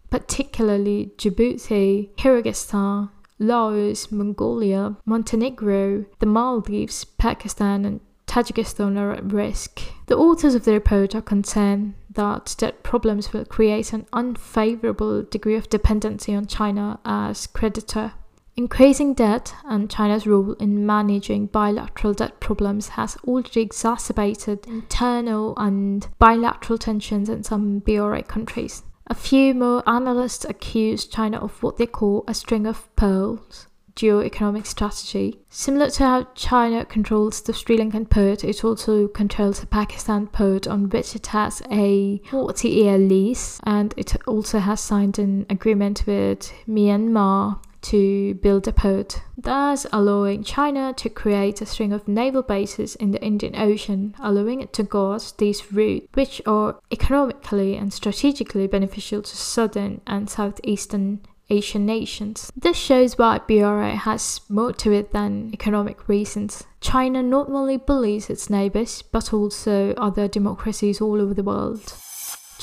particularly 0.09 1.13
Djibouti, 1.17 2.09
Kyrgyzstan, 2.15 3.11
Laos, 3.37 4.11
Mongolia, 4.11 4.97
Montenegro, 5.05 6.05
the 6.17 6.25
Maldives, 6.25 7.05
Pakistan, 7.05 7.85
and 7.85 7.99
Tajikistan 8.25 8.97
are 8.97 9.11
at 9.11 9.31
risk. 9.31 9.79
The 10.07 10.17
authors 10.17 10.55
of 10.55 10.65
the 10.65 10.73
report 10.73 11.13
are 11.13 11.21
concerned 11.21 11.93
that 12.09 12.55
debt 12.57 12.81
problems 12.81 13.31
will 13.31 13.45
create 13.45 13.93
an 13.93 14.07
unfavorable 14.11 15.21
degree 15.21 15.55
of 15.55 15.69
dependency 15.69 16.33
on 16.33 16.47
China 16.47 16.99
as 17.05 17.45
creditor. 17.45 18.13
Increasing 18.55 19.15
debt 19.15 19.55
and 19.65 19.89
China's 19.89 20.27
role 20.27 20.53
in 20.53 20.85
managing 20.85 21.47
bilateral 21.47 22.13
debt 22.13 22.39
problems 22.39 22.89
has 22.89 23.17
already 23.27 23.61
exacerbated 23.61 24.67
internal 24.67 25.55
and 25.57 26.07
bilateral 26.19 26.77
tensions 26.77 27.29
in 27.29 27.41
some 27.41 27.79
BRI 27.79 28.21
countries. 28.21 28.83
A 29.07 29.15
few 29.15 29.55
more 29.55 29.81
analysts 29.87 30.45
accuse 30.45 31.07
China 31.07 31.39
of 31.39 31.63
what 31.63 31.77
they 31.77 31.87
call 31.87 32.23
a 32.27 32.33
string 32.33 32.67
of 32.67 32.95
pearls 32.95 33.67
geo-economic 33.95 34.65
strategy. 34.65 35.39
Similar 35.49 35.89
to 35.91 36.03
how 36.03 36.27
China 36.35 36.85
controls 36.85 37.41
the 37.41 37.53
Sri 37.53 37.77
Lankan 37.77 38.09
port, 38.09 38.43
it 38.43 38.63
also 38.63 39.07
controls 39.07 39.59
the 39.59 39.67
Pakistan 39.67 40.27
port 40.27 40.67
on 40.67 40.89
which 40.89 41.15
it 41.15 41.27
has 41.27 41.61
a 41.71 42.19
40-year 42.29 42.97
lease 42.97 43.59
and 43.65 43.93
it 43.97 44.15
also 44.27 44.59
has 44.59 44.79
signed 44.79 45.19
an 45.19 45.45
agreement 45.49 46.03
with 46.07 46.51
Myanmar 46.67 47.59
to 47.83 48.33
build 48.35 48.67
a 48.67 48.73
port, 48.73 49.21
thus 49.37 49.85
allowing 49.91 50.43
China 50.43 50.93
to 50.93 51.09
create 51.09 51.61
a 51.61 51.65
string 51.65 51.93
of 51.93 52.07
naval 52.07 52.41
bases 52.41 52.95
in 52.95 53.11
the 53.11 53.23
Indian 53.23 53.55
Ocean, 53.55 54.15
allowing 54.19 54.61
it 54.61 54.73
to 54.73 54.83
guard 54.83 55.21
these 55.37 55.71
routes, 55.71 56.07
which 56.13 56.41
are 56.45 56.79
economically 56.91 57.75
and 57.75 57.93
strategically 57.93 58.67
beneficial 58.67 59.21
to 59.21 59.37
southern 59.37 60.01
and 60.07 60.29
southeastern 60.29 61.21
Asian 61.49 61.85
nations. 61.85 62.51
This 62.55 62.77
shows 62.77 63.17
why 63.17 63.39
BRI 63.39 63.91
has 63.91 64.41
more 64.49 64.73
to 64.73 64.91
it 64.91 65.11
than 65.11 65.51
economic 65.53 66.07
reasons. 66.07 66.63
China 66.81 67.21
not 67.21 67.49
only 67.49 67.77
bullies 67.77 68.29
its 68.29 68.49
neighbors, 68.49 69.01
but 69.01 69.33
also 69.33 69.93
other 69.95 70.27
democracies 70.27 71.01
all 71.01 71.21
over 71.21 71.33
the 71.33 71.43
world. 71.43 71.93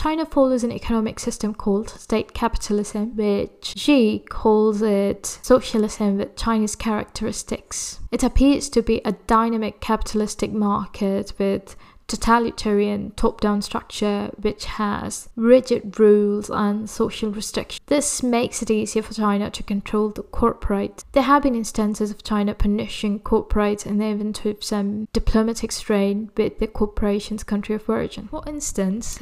China 0.01 0.25
follows 0.25 0.65
an 0.65 0.73
economic 0.73 1.21
system 1.21 1.53
called 1.53 1.91
state 1.91 2.33
capitalism, 2.33 3.15
which 3.17 3.75
Xi 3.77 4.25
calls 4.31 4.81
it 4.81 5.27
socialism 5.27 6.17
with 6.17 6.35
Chinese 6.37 6.75
characteristics. 6.75 8.01
It 8.11 8.23
appears 8.23 8.71
to 8.71 8.81
be 8.81 9.03
a 9.05 9.13
dynamic 9.13 9.83
capitalistic 9.83 10.53
market 10.53 11.35
with 11.39 11.77
totalitarian 12.07 13.13
top-down 13.13 13.61
structure 13.61 14.31
which 14.41 14.65
has 14.65 15.29
rigid 15.37 16.01
rules 16.01 16.49
and 16.49 16.89
social 16.89 17.31
restrictions. 17.31 17.83
This 17.87 18.23
makes 18.23 18.63
it 18.63 18.71
easier 18.71 19.03
for 19.03 19.13
China 19.13 19.51
to 19.51 19.63
control 19.63 20.09
the 20.09 20.23
corporate. 20.23 21.05
There 21.13 21.25
have 21.25 21.43
been 21.43 21.55
instances 21.55 22.11
of 22.11 22.25
China 22.25 22.55
punishing 22.55 23.21
corporates 23.21 23.85
and 23.85 24.03
even 24.03 24.33
to 24.33 24.57
some 24.61 25.09
diplomatic 25.13 25.71
strain 25.71 26.31
with 26.39 26.59
the 26.59 26.67
corporation's 26.67 27.45
country 27.45 27.75
of 27.75 27.89
origin. 27.89 28.29
For 28.29 28.43
instance, 28.49 29.21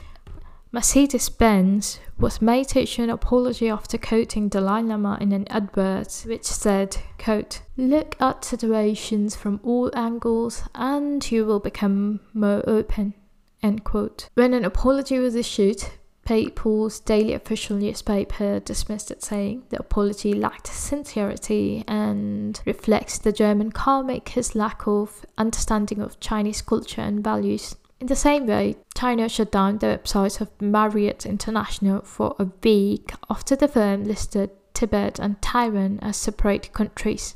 Mercedes-Benz 0.71 1.99
was 2.19 2.43
made 2.43 2.69
to 2.69 2.83
issue 2.83 3.03
an 3.03 3.11
apology 3.11 3.69
after 3.71 3.97
quoting 3.97 4.49
Dalai 4.49 4.83
Lama 4.83 5.17
in 5.21 5.33
an 5.33 5.47
advert 5.49 6.25
which 6.27 6.45
said, 6.45 6.99
quote, 7.19 7.63
Look 7.77 8.21
at 8.21 8.45
situations 8.45 9.35
from 9.35 9.61
all 9.63 9.91
angles 9.95 10.65
and 10.75 11.31
you 11.31 11.47
will 11.47 11.61
become 11.61 12.21
more 12.35 12.63
open, 12.69 13.15
end 13.63 13.85
quote. 13.85 14.29
When 14.35 14.53
an 14.53 14.65
apology 14.65 15.19
was 15.19 15.35
issued, 15.35 15.85
People's 16.29 17.01
daily 17.01 17.33
official 17.33 17.79
newspaper 17.79 18.61
dismissed 18.61 19.11
it, 19.11 19.25
saying 19.25 19.63
the 19.71 19.81
apology 19.81 20.35
lacked 20.35 20.67
sincerity 20.67 21.83
and 21.89 22.61
reflects 22.67 23.17
the 23.17 23.33
German 23.33 23.73
carmaker's 23.73 24.55
lack 24.55 24.87
of 24.87 25.25
understanding 25.39 26.03
of 26.03 26.21
Chinese 26.21 26.61
culture 26.61 27.01
and 27.01 27.25
values. 27.25 27.77
In 28.01 28.07
the 28.07 28.17
same 28.17 28.47
way, 28.47 28.77
China 28.95 29.29
shut 29.29 29.51
down 29.51 29.79
the 29.79 29.87
website 29.87 30.41
of 30.41 30.51
Marriott 30.61 31.27
International 31.27 32.01
for 32.03 32.37
a 32.39 32.47
week 32.63 33.13
after 33.29 33.57
the 33.57 33.67
firm 33.67 34.05
listed 34.05 34.51
Tibet 34.73 35.19
and 35.19 35.43
Taiwan 35.43 35.99
as 36.01 36.17
separate 36.17 36.73
countries. 36.73 37.35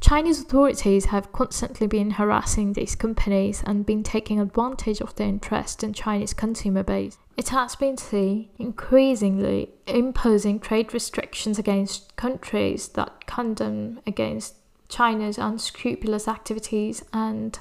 Chinese 0.00 0.40
authorities 0.40 1.06
have 1.06 1.30
constantly 1.30 1.86
been 1.86 2.12
harassing 2.12 2.72
these 2.72 2.96
companies 2.96 3.62
and 3.64 3.86
been 3.86 4.02
taking 4.02 4.40
advantage 4.40 5.00
of 5.00 5.14
their 5.14 5.28
interest 5.28 5.84
in 5.84 5.92
Chinese 5.92 6.32
consumer 6.32 6.82
base. 6.82 7.18
It 7.36 7.50
has 7.50 7.76
been 7.76 7.96
seen 7.96 8.48
increasingly 8.58 9.70
imposing 9.86 10.58
trade 10.58 10.92
restrictions 10.92 11.58
against 11.58 12.16
countries 12.16 12.88
that 12.88 13.26
condemn 13.26 14.00
against 14.06 14.56
China's 14.88 15.38
unscrupulous 15.38 16.26
activities 16.26 17.04
and 17.12 17.60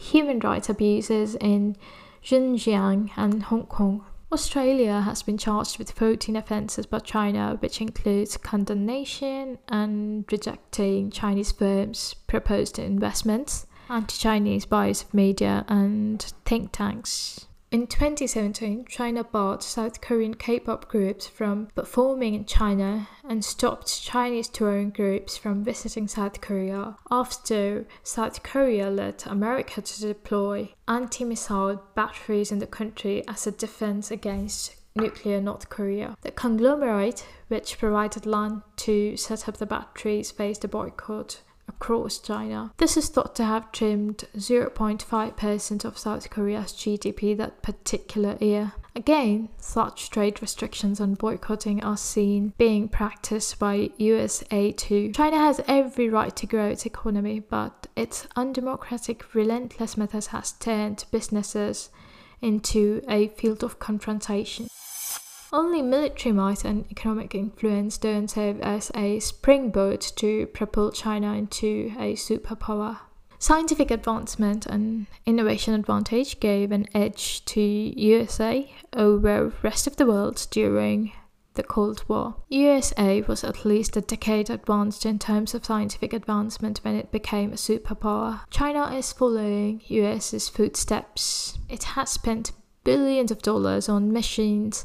human 0.00 0.38
rights 0.38 0.68
abuses 0.68 1.36
in 1.36 1.76
Xinjiang 2.24 3.10
and 3.16 3.42
Hong 3.44 3.66
Kong. 3.66 4.04
Australia 4.32 5.00
has 5.00 5.22
been 5.22 5.36
charged 5.36 5.78
with 5.78 5.90
14 5.90 6.36
offences 6.36 6.86
by 6.86 7.00
China, 7.00 7.56
which 7.60 7.80
includes 7.80 8.36
condemnation 8.36 9.58
and 9.68 10.24
rejecting 10.30 11.10
Chinese 11.10 11.52
firms' 11.52 12.14
proposed 12.26 12.78
investments, 12.78 13.66
anti 13.88 14.16
Chinese 14.16 14.64
bias 14.64 15.02
of 15.02 15.12
media, 15.12 15.64
and 15.68 16.32
think 16.44 16.72
tanks. 16.72 17.46
In 17.72 17.86
2017, 17.86 18.86
China 18.88 19.22
barred 19.22 19.62
South 19.62 20.00
Korean 20.00 20.34
K-pop 20.34 20.88
groups 20.88 21.28
from 21.28 21.68
performing 21.76 22.34
in 22.34 22.44
China 22.44 23.06
and 23.22 23.44
stopped 23.44 24.02
Chinese 24.02 24.48
touring 24.48 24.90
groups 24.90 25.36
from 25.36 25.62
visiting 25.62 26.08
South 26.08 26.40
Korea 26.40 26.96
after 27.12 27.86
South 28.02 28.42
Korea 28.42 28.90
led 28.90 29.22
America 29.24 29.80
to 29.80 30.00
deploy 30.00 30.74
anti-missile 30.88 31.80
batteries 31.94 32.50
in 32.50 32.58
the 32.58 32.66
country 32.66 33.22
as 33.28 33.46
a 33.46 33.52
defense 33.52 34.10
against 34.10 34.74
nuclear 34.96 35.40
North 35.40 35.68
Korea. 35.68 36.16
The 36.22 36.32
conglomerate, 36.32 37.24
which 37.46 37.78
provided 37.78 38.26
land 38.26 38.62
to 38.78 39.16
set 39.16 39.48
up 39.48 39.58
the 39.58 39.66
batteries, 39.66 40.32
faced 40.32 40.64
a 40.64 40.68
boycott 40.68 41.42
across 41.70 42.18
China. 42.18 42.72
This 42.78 42.96
is 42.96 43.08
thought 43.08 43.34
to 43.36 43.44
have 43.44 43.72
trimmed 43.72 44.24
0.5% 44.36 45.84
of 45.84 45.98
South 45.98 46.28
Korea's 46.30 46.72
GDP 46.72 47.36
that 47.36 47.62
particular 47.62 48.36
year. 48.40 48.72
Again, 48.96 49.48
such 49.56 50.10
trade 50.10 50.42
restrictions 50.42 50.98
and 51.00 51.16
boycotting 51.16 51.82
are 51.82 51.96
seen 51.96 52.52
being 52.58 52.88
practiced 52.88 53.58
by 53.58 53.90
USA 53.98 54.72
too. 54.72 55.12
China 55.12 55.38
has 55.38 55.60
every 55.68 56.08
right 56.08 56.34
to 56.36 56.46
grow 56.46 56.66
its 56.66 56.84
economy, 56.86 57.38
but 57.38 57.86
its 57.94 58.26
undemocratic, 58.34 59.32
relentless 59.34 59.96
methods 59.96 60.28
has 60.28 60.52
turned 60.52 61.04
businesses 61.12 61.90
into 62.42 63.00
a 63.08 63.28
field 63.28 63.62
of 63.62 63.78
confrontation. 63.78 64.66
Only 65.52 65.82
military 65.82 66.32
might 66.32 66.64
and 66.64 66.84
economic 66.90 67.34
influence 67.34 67.98
don't 67.98 68.28
serve 68.28 68.60
as 68.60 68.92
a 68.94 69.18
springboard 69.18 70.00
to 70.00 70.46
propel 70.46 70.92
China 70.92 71.34
into 71.34 71.92
a 71.98 72.14
superpower. 72.14 72.98
Scientific 73.40 73.90
advancement 73.90 74.66
and 74.66 75.06
innovation 75.26 75.74
advantage 75.74 76.38
gave 76.40 76.70
an 76.70 76.86
edge 76.94 77.44
to 77.46 77.60
USA 77.60 78.72
over 78.92 79.52
rest 79.62 79.86
of 79.86 79.96
the 79.96 80.06
world 80.06 80.46
during 80.50 81.12
the 81.54 81.62
Cold 81.64 82.04
War. 82.06 82.36
USA 82.48 83.22
was 83.22 83.42
at 83.42 83.64
least 83.64 83.96
a 83.96 84.02
decade 84.02 84.50
advanced 84.50 85.04
in 85.04 85.18
terms 85.18 85.54
of 85.54 85.64
scientific 85.64 86.12
advancement 86.12 86.78
when 86.82 86.94
it 86.94 87.10
became 87.10 87.52
a 87.52 87.56
superpower. 87.56 88.40
China 88.50 88.94
is 88.94 89.12
following 89.12 89.80
US's 89.86 90.48
footsteps. 90.48 91.58
It 91.68 91.82
has 91.84 92.10
spent 92.10 92.52
billions 92.84 93.30
of 93.30 93.42
dollars 93.42 93.88
on 93.88 94.12
machines 94.12 94.84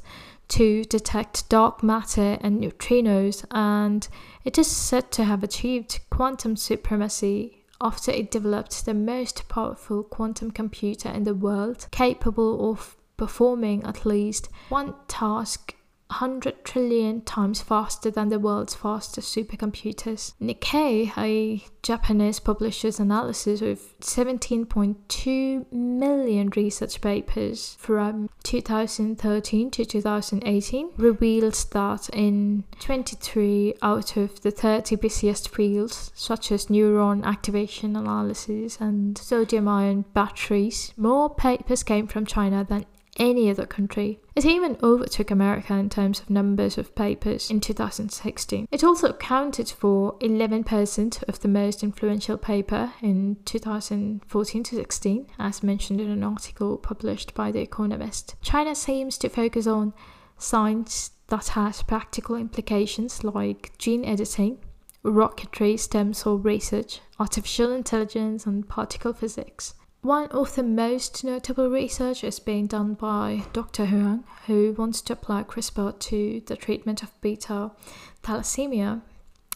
to 0.50 0.84
detect 0.86 1.50
dark 1.50 1.84
matter 1.84 2.38
and 2.42 2.62
neutrinos, 2.62 3.46
and 3.52 4.08
it 4.44 4.58
is 4.58 4.68
said 4.68 5.12
to 5.12 5.24
have 5.24 5.44
achieved 5.44 6.00
quantum 6.10 6.56
supremacy 6.56 7.64
after 7.82 8.12
it 8.12 8.32
developed 8.32 8.86
the 8.86 8.94
most 8.94 9.48
powerful 9.50 10.04
quantum 10.04 10.52
computer 10.52 11.10
in 11.10 11.24
the 11.24 11.34
world, 11.34 11.88
capable 11.92 12.72
of 12.72 12.96
performing 13.18 13.84
at 13.84 14.06
least 14.06 14.50
one 14.70 14.94
task 15.08 15.76
100 16.10 16.64
trillion 16.64 17.22
times 17.22 17.62
faster 17.62 18.12
than 18.12 18.30
the 18.30 18.40
world's 18.40 18.76
fastest 18.76 19.36
supercomputers. 19.36 20.34
Nikkei, 20.42 21.12
a 21.18 21.64
Japanese 21.82 22.40
publisher's 22.40 23.00
analysis 23.00 23.62
of 23.62 23.80
17.2 24.00 25.72
million 25.72 26.50
research 26.56 27.02
papers 27.02 27.76
from 27.80 28.30
2013 28.44 29.72
to 29.72 29.86
2018, 29.86 30.90
reveals 30.98 31.66
that 31.66 32.10
in 32.10 32.64
23 32.80 33.74
out 33.82 34.16
of 34.16 34.42
the 34.42 34.52
30 34.52 34.96
busiest 34.98 35.54
fields, 35.54 36.12
such 36.16 36.52
as 36.52 36.68
neuron 36.68 37.24
activation 37.24 37.96
analysis 37.96 38.78
and 38.80 39.18
sodium 39.18 39.68
ion 39.68 40.06
batteries, 40.14 40.94
more 40.98 41.34
papers 41.34 41.84
came 41.84 42.08
from 42.08 42.26
China 42.26 42.64
than 42.64 42.86
any 43.18 43.50
other 43.50 43.66
country. 43.66 44.20
It 44.36 44.46
even 44.46 44.78
overtook 44.84 45.32
America 45.32 45.74
in 45.74 45.90
terms 45.90 46.20
of 46.20 46.30
numbers 46.30 46.78
of 46.78 46.96
papers 46.96 47.50
in 47.50 47.62
2016. 47.62 48.68
It 48.72 48.84
also 48.84 49.10
accounted 49.10 49.70
for 49.70 50.18
11% 50.20 51.24
of 51.28 51.40
the 51.40 51.48
most 51.48 51.84
influential 51.84 52.38
paper 52.38 52.94
in 53.02 53.38
2014 53.46 54.64
to 54.64 54.76
16, 54.76 55.28
as 55.40 55.64
mentioned 55.64 56.02
in 56.02 56.10
an 56.10 56.24
article 56.24 56.78
published 56.78 57.34
by 57.34 57.52
The 57.52 57.62
Economist. 57.62 58.36
China 58.42 58.76
seems 58.76 59.18
to 59.20 59.30
focus 59.30 59.68
on 59.68 59.94
science 60.38 61.12
that 61.28 61.50
has 61.50 61.82
practical 61.82 62.36
implications 62.36 63.24
like 63.24 63.72
gene 63.78 64.06
editing, 64.06 64.58
rocketry, 65.04 65.80
stem 65.80 66.14
cell 66.14 66.38
research, 66.38 67.00
artificial 67.20 67.72
intelligence, 67.72 68.46
and 68.46 68.68
particle 68.68 69.14
physics. 69.14 69.76
One 70.06 70.28
of 70.28 70.54
the 70.54 70.62
most 70.62 71.24
notable 71.24 71.68
research 71.68 72.24
is 72.24 72.38
being 72.40 72.68
done 72.68 72.94
by 72.94 73.46
Dr. 73.54 73.88
Huang, 73.88 74.24
who 74.46 74.76
wants 74.78 75.02
to 75.02 75.14
apply 75.14 75.42
CRISPR 75.42 75.98
to 75.98 76.44
the 76.46 76.56
treatment 76.56 77.02
of 77.02 77.20
beta 77.22 77.72
thalassemia, 78.22 79.02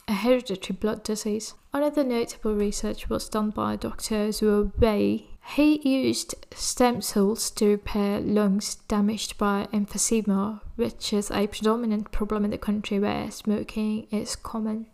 a 0.07 0.13
hereditary 0.13 0.75
blood 0.75 1.03
disease. 1.03 1.53
Another 1.71 2.03
notable 2.03 2.55
research 2.55 3.11
was 3.11 3.29
done 3.29 3.51
by 3.51 3.75
Dr. 3.75 4.29
Zuo 4.29 4.71
Wei. 4.79 5.27
He 5.53 5.87
used 5.87 6.33
stem 6.55 7.03
cells 7.03 7.51
to 7.51 7.67
repair 7.67 8.19
lungs 8.19 8.73
damaged 8.87 9.37
by 9.37 9.67
emphysema, 9.71 10.61
which 10.77 11.13
is 11.13 11.29
a 11.29 11.45
predominant 11.45 12.11
problem 12.11 12.43
in 12.43 12.49
the 12.49 12.57
country 12.57 12.97
where 12.97 13.29
smoking 13.29 14.07
is 14.09 14.35
common. 14.35 14.87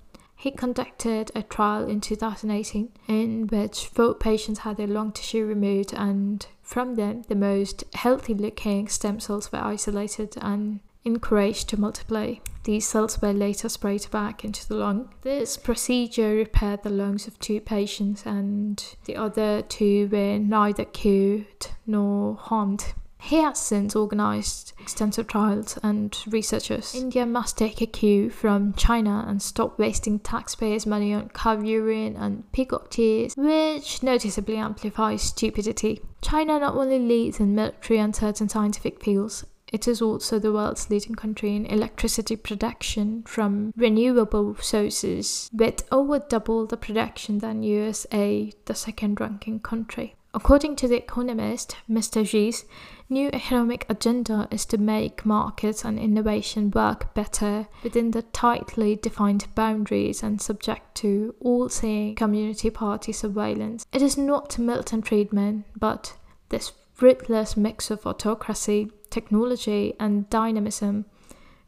He 0.45 0.51
conducted 0.51 1.31
a 1.33 1.41
trial 1.41 1.89
in 1.89 2.01
2018 2.01 2.91
in 3.07 3.47
which 3.47 3.87
four 3.87 4.13
patients 4.13 4.59
had 4.59 4.77
their 4.77 4.85
lung 4.85 5.11
tissue 5.11 5.43
removed, 5.43 5.91
and 5.91 6.45
from 6.61 6.93
them, 6.93 7.23
the 7.27 7.33
most 7.33 7.83
healthy 7.95 8.35
looking 8.35 8.87
stem 8.87 9.19
cells 9.19 9.51
were 9.51 9.57
isolated 9.57 10.35
and 10.39 10.81
encouraged 11.03 11.69
to 11.69 11.79
multiply. 11.79 12.35
These 12.63 12.87
cells 12.87 13.23
were 13.23 13.33
later 13.33 13.69
sprayed 13.69 14.05
back 14.11 14.45
into 14.45 14.67
the 14.67 14.75
lung. 14.75 15.09
This 15.23 15.57
procedure 15.57 16.35
repaired 16.35 16.83
the 16.83 16.91
lungs 16.91 17.25
of 17.25 17.39
two 17.39 17.59
patients, 17.59 18.23
and 18.23 18.85
the 19.05 19.15
other 19.15 19.63
two 19.63 20.09
were 20.11 20.37
neither 20.37 20.85
cured 20.85 21.69
nor 21.87 22.35
harmed. 22.35 22.93
He 23.25 23.37
has 23.37 23.57
since 23.57 23.95
organized 23.95 24.73
extensive 24.79 25.25
trials 25.25 25.79
and 25.81 26.15
researchers. 26.27 26.93
India 26.93 27.25
must 27.25 27.57
take 27.57 27.81
a 27.81 27.87
cue 27.87 28.29
from 28.29 28.73
China 28.73 29.25
and 29.27 29.41
stop 29.41 29.79
wasting 29.79 30.19
taxpayers' 30.19 30.85
money 30.85 31.11
on 31.11 31.29
cow 31.29 31.59
urine 31.59 32.15
and 32.17 32.49
peacock 32.51 32.91
tears, 32.91 33.33
which 33.35 34.03
noticeably 34.03 34.57
amplifies 34.57 35.23
stupidity. 35.23 36.01
China 36.21 36.59
not 36.59 36.75
only 36.75 36.99
leads 36.99 37.39
in 37.39 37.55
military 37.55 37.99
and 37.99 38.15
certain 38.15 38.47
scientific 38.47 39.03
fields, 39.03 39.43
it 39.73 39.87
is 39.87 40.03
also 40.03 40.37
the 40.37 40.53
world's 40.53 40.91
leading 40.91 41.15
country 41.15 41.55
in 41.55 41.65
electricity 41.65 42.35
production 42.35 43.23
from 43.23 43.73
renewable 43.75 44.55
sources, 44.61 45.49
with 45.51 45.83
over 45.91 46.19
double 46.19 46.67
the 46.67 46.77
production 46.77 47.39
than 47.39 47.63
USA, 47.63 48.51
the 48.65 48.75
second 48.75 49.19
ranking 49.19 49.59
country. 49.59 50.15
According 50.35 50.75
to 50.77 50.89
The 50.89 50.97
Economist, 50.97 51.77
Mr. 51.89 52.27
Xi's 52.27 52.65
new 53.09 53.29
economic 53.31 53.85
agenda 53.87 54.49
is 54.51 54.65
to 54.65 54.77
make 54.77 55.25
markets 55.25 55.85
and 55.85 55.97
innovation 55.97 56.71
work 56.71 57.13
better 57.13 57.67
within 57.83 58.11
the 58.11 58.21
tightly 58.21 58.97
defined 58.97 59.47
boundaries 59.55 60.21
and 60.21 60.41
subject 60.41 60.93
to 60.95 61.33
all 61.39 61.69
seeing 61.69 62.15
Communist 62.15 62.73
Party 62.73 63.13
surveillance. 63.13 63.85
It 63.93 64.01
is 64.01 64.17
not 64.17 64.59
militant 64.59 65.05
treatment, 65.05 65.67
but 65.79 66.17
this 66.49 66.73
ruthless 66.99 67.55
mix 67.55 67.89
of 67.89 68.05
autocracy, 68.05 68.91
technology, 69.09 69.93
and 70.01 70.29
dynamism 70.29 71.05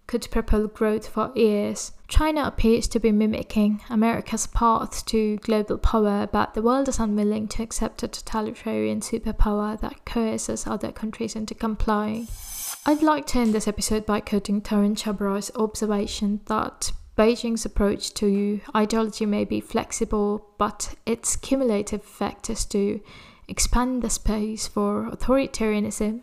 could 0.07 0.27
propel 0.31 0.67
growth 0.67 1.07
for 1.07 1.31
years. 1.35 1.91
China 2.07 2.43
appears 2.45 2.87
to 2.87 2.99
be 2.99 3.11
mimicking 3.11 3.81
America's 3.89 4.47
path 4.47 5.05
to 5.05 5.35
global 5.37 5.77
power, 5.77 6.27
but 6.31 6.53
the 6.53 6.61
world 6.61 6.87
is 6.87 6.99
unwilling 6.99 7.47
to 7.49 7.61
accept 7.61 8.01
a 8.03 8.07
totalitarian 8.07 9.01
superpower 9.01 9.79
that 9.81 10.05
coerces 10.05 10.65
other 10.65 10.91
countries 10.91 11.35
into 11.35 11.53
complying. 11.53 12.27
I'd 12.85 13.01
like 13.01 13.27
to 13.27 13.39
end 13.39 13.53
this 13.53 13.67
episode 13.67 14.05
by 14.05 14.21
quoting 14.21 14.61
Tarun 14.61 14.95
Chhabra's 14.95 15.51
observation 15.55 16.39
that 16.45 16.93
Beijing's 17.17 17.65
approach 17.65 18.13
to 18.15 18.61
ideology 18.75 19.25
may 19.25 19.43
be 19.43 19.59
flexible, 19.59 20.47
but 20.57 20.95
its 21.05 21.35
cumulative 21.35 22.01
effect 22.01 22.49
is 22.49 22.63
to 22.65 23.01
expand 23.47 24.01
the 24.01 24.09
space 24.09 24.67
for 24.67 25.09
authoritarianism 25.11 26.21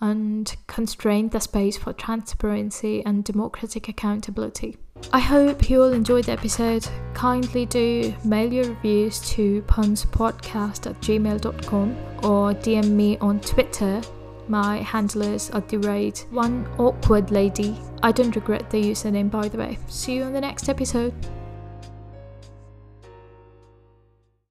and 0.00 0.54
constrain 0.66 1.28
the 1.28 1.40
space 1.40 1.76
for 1.76 1.92
transparency 1.92 3.04
and 3.04 3.24
democratic 3.24 3.88
accountability. 3.88 4.76
I 5.12 5.20
hope 5.20 5.68
you 5.68 5.82
all 5.82 5.92
enjoyed 5.92 6.24
the 6.24 6.32
episode. 6.32 6.86
Kindly 7.14 7.66
do 7.66 8.14
mail 8.24 8.52
your 8.52 8.68
reviews 8.68 9.20
to 9.30 9.62
punspodcast 9.62 10.90
at 10.90 11.00
gmail.com 11.00 11.96
or 12.18 12.54
DM 12.54 12.90
me 12.90 13.18
on 13.18 13.40
Twitter. 13.40 14.00
My 14.48 14.78
handle 14.78 15.22
is 15.22 15.50
at 15.50 15.68
the 15.68 15.78
rate 15.78 16.26
one 16.30 16.66
awkward 16.78 17.30
lady. 17.30 17.76
I 18.02 18.12
don't 18.12 18.34
regret 18.34 18.70
the 18.70 18.82
username 18.82 19.30
by 19.30 19.48
the 19.48 19.58
way. 19.58 19.78
See 19.88 20.14
you 20.14 20.22
on 20.22 20.32
the 20.32 20.40
next 20.40 20.68
episode. 20.68 21.14